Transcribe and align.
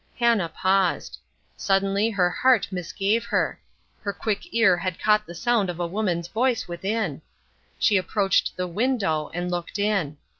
Hannah 0.17 0.49
paused. 0.49 1.19
Suddenly 1.55 2.09
her 2.09 2.31
heart 2.31 2.67
misgave 2.71 3.23
her. 3.25 3.61
Her 4.01 4.11
quick 4.13 4.51
ear 4.51 4.75
had 4.77 4.97
caught 4.99 5.27
the 5.27 5.35
sound 5.35 5.69
of 5.69 5.79
a 5.79 5.85
woman's 5.85 6.27
voice 6.27 6.67
within. 6.67 7.21
She 7.77 7.97
approached 7.97 8.57
the 8.57 8.65
window 8.65 9.29
and 9.31 9.51
looked 9.51 9.77
in. 9.77 10.17